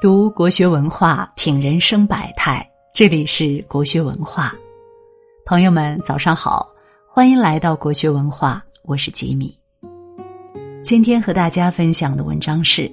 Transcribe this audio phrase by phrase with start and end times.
[0.00, 2.66] 读国学文化，品人生百态。
[2.94, 4.50] 这里是国学文化，
[5.44, 6.66] 朋友们早上好，
[7.06, 9.54] 欢迎来到国学文化，我是吉米。
[10.82, 12.90] 今天和大家分享的文章是：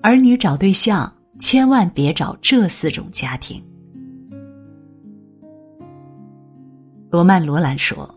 [0.00, 3.60] 儿女找对象，千万别找这四种家庭。
[7.10, 8.08] 罗曼·罗兰说：“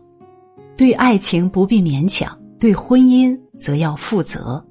[0.78, 4.64] 对爱情不必勉强，对婚姻则要负责。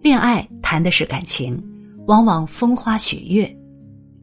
[0.00, 1.62] 恋爱谈的是感情。”
[2.06, 3.50] 往往风花雪月，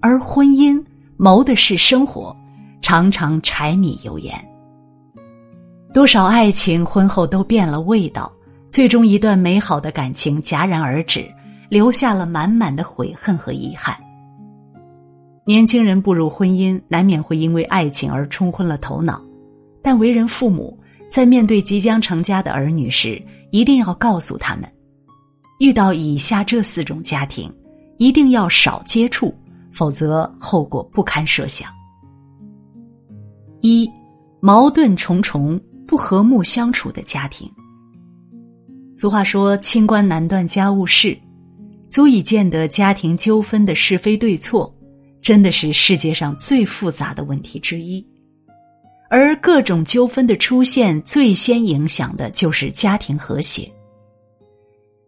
[0.01, 0.83] 而婚姻
[1.17, 2.35] 谋的是生活，
[2.81, 4.33] 常常柴米油盐。
[5.93, 8.31] 多少爱情婚后都变了味道，
[8.67, 11.25] 最终一段美好的感情戛然而止，
[11.69, 13.97] 留下了满满的悔恨和遗憾。
[15.45, 19.19] 年轻人步入婚姻，难免会因为爱情而冲昏了头脑，
[19.81, 20.77] 但为人父母
[21.09, 23.19] 在面对即将成家的儿女时，
[23.52, 24.69] 一定要告诉他们：
[25.59, 27.52] 遇到以下这四种家庭。
[27.99, 29.31] 一定要少接触，
[29.72, 31.69] 否则后果不堪设想。
[33.61, 33.88] 一，
[34.39, 37.47] 矛盾重重、不和睦相处的家庭。
[38.95, 41.17] 俗话说：“清官难断家务事”，
[41.89, 44.73] 足以见得家庭纠纷的是非对错，
[45.22, 48.05] 真的是世界上最复杂的问题之一。
[49.09, 53.70] 而各种纠纷的出现，最先影响的就是家庭和谐。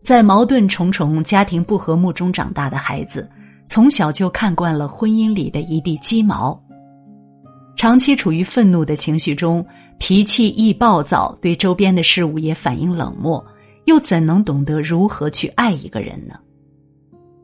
[0.01, 3.29] 在矛盾重重、家庭不和睦中长大的孩子，
[3.67, 6.59] 从小就看惯了婚姻里的一地鸡毛，
[7.75, 9.63] 长期处于愤怒的情绪中，
[9.99, 13.43] 脾气易暴躁，对周边的事物也反应冷漠，
[13.85, 16.33] 又怎能懂得如何去爱一个人呢？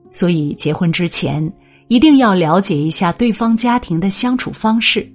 [0.09, 1.53] 所以，结婚之前
[1.89, 5.08] 一定要了解一下对方家庭的相处方式，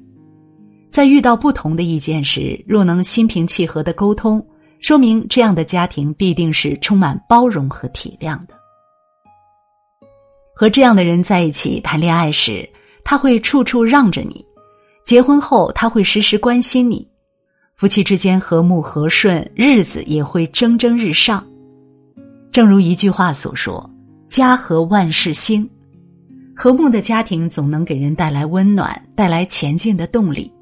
[0.91, 4.45] 在遇到不同的意见时，若能心平气和的沟通。
[4.83, 8.55] 说明这样的家庭必定是充满包容和体谅的。
[10.55, 12.69] 和这样的人在一起谈恋爱时，
[13.05, 14.45] 他会处处让着你；
[15.05, 17.09] 结婚后，他会时时关心你。
[17.75, 21.45] 夫妻之间和睦和顺，日子也会蒸蒸日上。
[22.51, 23.89] 正如一句话所说
[24.29, 25.69] ：“家和万事兴。”
[26.55, 30.53] 和睦的家庭总能给人带来温暖，带来前进的动力。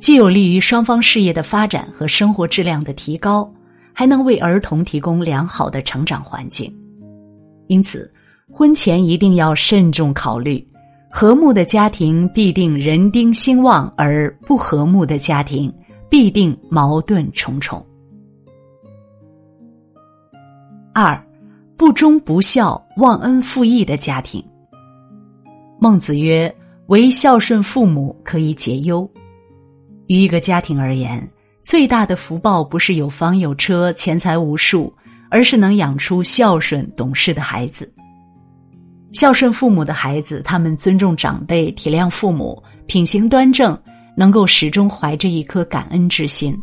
[0.00, 3.48] 既有利于双方事业的发展和生活质量的提高，
[3.92, 6.74] 还能为儿童提供良好的成长环境。
[7.66, 8.10] 因此，
[8.50, 10.66] 婚前一定要慎重考虑，
[11.10, 15.72] 和睦的家庭必定人丁兴旺，而不和睦的家庭
[16.08, 17.84] 必定矛盾重重。
[20.94, 21.22] 二，
[21.76, 24.42] 不忠不孝、忘恩负义的家庭。
[25.78, 26.52] 孟子曰
[26.88, 29.08] ：“唯孝顺父母，可以解忧。”
[30.10, 31.24] 于一个家庭而言，
[31.62, 34.92] 最大的福报不是有房有车、钱财无数，
[35.30, 37.88] 而是能养出孝顺懂事的孩子。
[39.12, 43.80] 孝顺父母的孩子，他们尊重长辈、体谅父母，品行端正，
[44.16, 46.60] 能够始终怀着一颗感恩之心。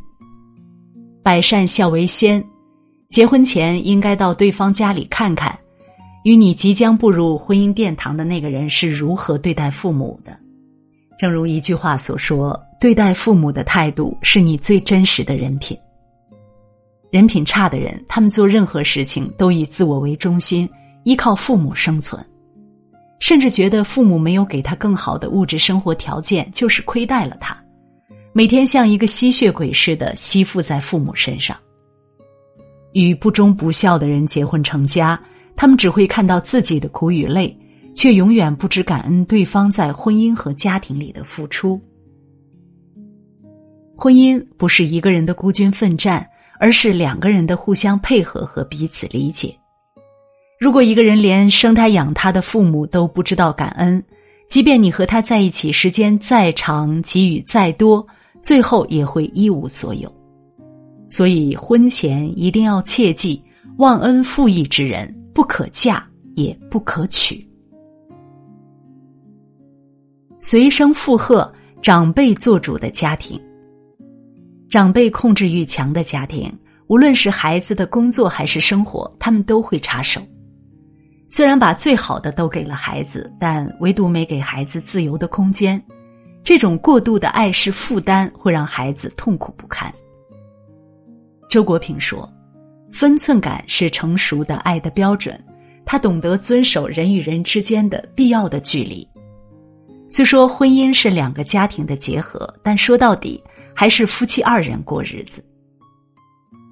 [1.24, 2.44] 百善孝为先，
[3.08, 5.58] 结婚前应该到对方家里看看，
[6.25, 10.38] 与你即将步入婚姻殿堂的那个人是如何对待父母的。
[11.18, 15.77] 正如一句话所说：“对待父母的态度是你最真实的人品。
[17.09, 20.69] 人品差的人，他们做任何事情都以自我为中心，
[21.03, 22.23] 依靠父母生存，
[23.19, 27.57] 甚至觉得父母没有给他更好的物质生活条件就是亏待了他，
[28.33, 31.57] 每天像一个吸血鬼似的吸附在父母身上。
[32.93, 35.19] 与不忠不孝的人结婚成家，
[35.55, 37.55] 他们只会看到自己的苦与累。”
[37.97, 41.81] 却永远不知感恩对方在婚姻和家庭里的付出。
[43.97, 46.24] 婚姻不是一个人的孤军奋战，
[46.59, 49.58] 而是两个人的互相配合和彼此理解。
[50.59, 54.03] 如果一个人连生他养他的父母都不知道感恩，
[54.47, 58.06] 即便你和他在一起时间再长，给予再多，
[58.44, 60.14] 最后也会一无所有。
[61.09, 63.41] 所以，婚前一定要切记：
[63.78, 67.43] 忘恩负义之人不可嫁，也不可娶。
[70.38, 71.52] 随声附和、
[71.82, 73.41] 长辈做主的家庭，
[74.69, 76.53] 长辈控制欲强的家庭，
[76.87, 80.22] 无论是孩子的工作还是生活，他们都会插手。
[81.29, 85.81] 虽然把最好的都给了孩子，但唯独没给孩子自由的空间。
[86.43, 89.93] 这种过度的爱是负担，会让孩子痛苦不堪。
[91.49, 92.29] 周国平说
[92.91, 95.37] ：“分寸感是成熟的爱的标准，
[95.85, 99.08] 他懂得遵守人与人之间的必要的距离。”
[100.09, 103.43] 虽说婚姻是两个家庭的结合，但说到底
[103.79, 105.46] 还是夫妻二人过日子。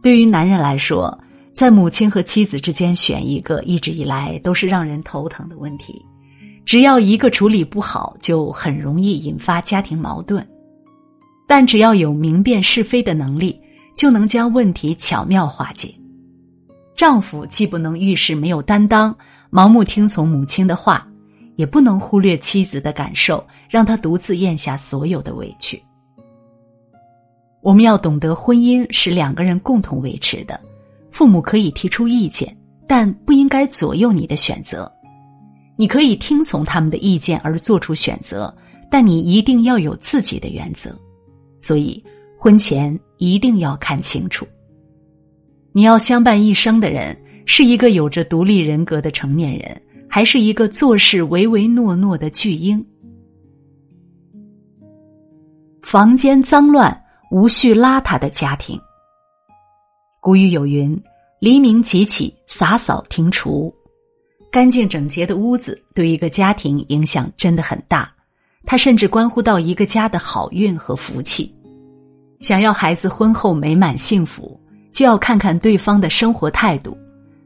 [0.02, 1.16] 对于男人来说，
[1.54, 6.04] 在母亲和妻子之间选一个，一直以来都是让人头疼的问题。
[6.66, 10.44] 只要一个处理不好，就很容易引发家庭矛盾。
[11.46, 13.62] 但只要有明辨是非的能力，
[13.96, 15.94] 就能将问题巧妙化解。
[16.96, 19.16] 丈夫既不能遇事没有担当，
[19.52, 21.08] 盲目听从母亲的话，
[21.56, 25.80] 也不能忽略妻子的感受，让她独自咽下所有的委屈。
[27.66, 30.62] 我们要懂得，婚姻是两个人共同维持的，
[31.10, 32.56] 父母可以提出意见，
[32.88, 34.90] 但不应该左右你的选择。
[35.76, 38.56] 你可以听从他们的意见而做出选择，
[38.92, 40.96] 但你一定要有自己的原则。
[41.60, 42.02] 所以，
[42.38, 44.46] 婚前一定要看清楚，
[45.72, 52.86] 你要相伴一生的人是一个有着独立人格的成年人，还是一个做事唯唯诺诺的巨婴？
[55.82, 56.96] 房间脏乱、
[57.36, 58.80] 无序邋遢的家庭。
[60.22, 60.98] 古语有云
[61.42, 63.74] ：“黎明即起，洒扫庭除。”
[64.50, 68.10] 干净整洁的屋子对一个家庭影响真的很大，
[68.64, 71.54] 它甚至关乎到一个家的好运和福气。
[72.40, 74.58] 想要孩子婚后美满幸福，
[74.94, 76.98] 就要看看对方的生活态度。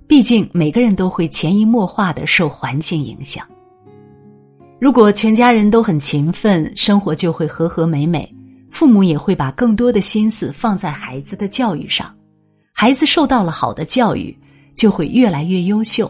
[0.06, 3.44] 毕竟每个人都会潜移默化的受环境影响。
[4.80, 8.32] 如果全家人都很勤奋，生活就会和和美美，
[8.72, 12.16] 父母也会把更多的心思放在孩子的教育上，
[12.74, 14.36] 孩子受到了好的教育，
[14.76, 16.10] 就会越来越优秀。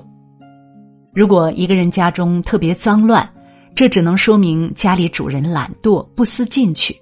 [1.13, 3.27] 如果一个人家中特别脏乱，
[3.73, 6.95] 这只能说明家里主人懒惰、不思进取，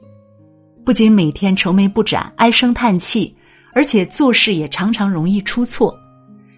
[0.85, 3.35] 不仅每天愁眉不展、唉声叹气，
[3.73, 5.93] 而且做事也常常容易出错。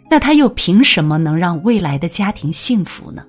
[0.09, 3.23] 那他又凭什么能让未来的家庭幸福呢？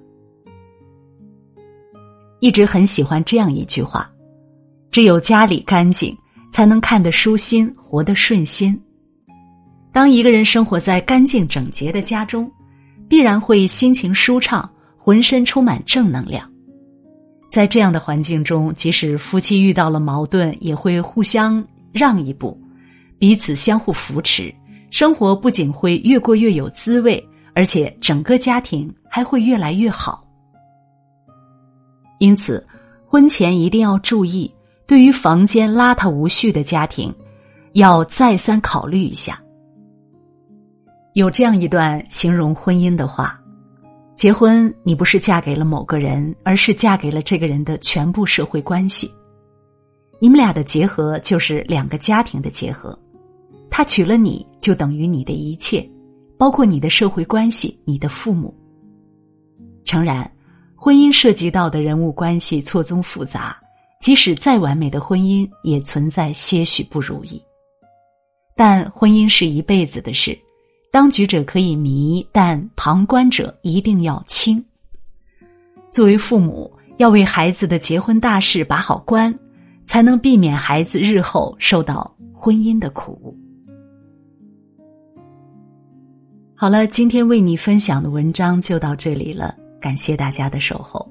[2.40, 4.10] 一直很喜欢这样一句话
[4.90, 6.16] ：“只有家里干净，
[6.52, 8.80] 才能看得舒心，活得顺心。”
[9.92, 12.50] 当一个人生活在干净整洁的家中。
[13.08, 16.48] 必然会心情舒畅，浑身充满正能量。
[17.48, 22.56] 在这样的环境中，即使夫妻遇到了矛盾，也会互相让一步，
[23.18, 24.54] 彼此相互扶持。
[24.92, 27.20] 生活不仅会越过越有滋味，
[27.52, 30.24] 而且整个家庭还会越来越好。
[32.20, 32.64] 因此，
[33.08, 34.48] 婚前一定要注意，
[34.90, 37.14] 对于房间邋遢无序的家庭，
[37.74, 39.40] 要再三考虑一下。
[41.12, 43.40] 有这样一段形容婚姻的话：
[44.16, 49.08] 结婚，你不是嫁给了某个人，而是嫁给了这个人的全部社会关系。
[50.18, 52.98] 你们俩的结合就是两个家庭的结合，
[53.70, 55.88] 他娶了你就等于你的一切，
[56.36, 58.52] 包括你的社会关系、你的父母。
[59.84, 60.28] 诚然，
[60.74, 63.56] 婚姻涉及到的人物关系错综复杂，
[64.00, 67.40] 即使再完美的婚姻也存在些许不如意。
[68.56, 70.36] 但婚姻是一辈子的事。
[70.90, 74.62] 当局者可以迷，但旁观者一定要清。
[75.90, 79.32] 作为父母，要为孩子的结婚大事把好关，
[79.86, 83.36] 才能避免孩子日后受到婚姻的苦。
[86.56, 91.08] 好了，今天为你分享的文章就到这里了，感谢大家的守候。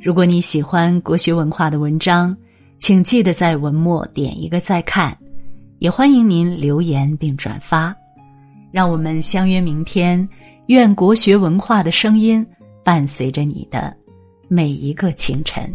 [0.00, 2.34] 如果你喜欢国学文化的文章，
[2.78, 5.16] 请记得在文末点一个再看，
[5.80, 7.94] 也欢迎您留言并转发。
[8.70, 10.26] 让我们相约明天，
[10.66, 12.46] 愿国学文化的声音
[12.84, 13.92] 伴随着你的
[14.46, 15.74] 每一个清晨。